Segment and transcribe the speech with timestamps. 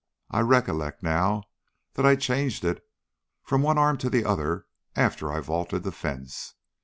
[0.31, 1.43] "I recollect now
[1.93, 2.83] that I changed it
[3.43, 6.55] from one arm to the other after I vaulted the fence.